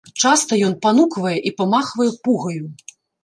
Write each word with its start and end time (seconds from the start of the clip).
Часта 0.21 0.57
ён 0.69 0.71
пануквае 0.85 1.35
і 1.49 1.53
памахвае 1.61 2.09
пугаю. 2.29 2.65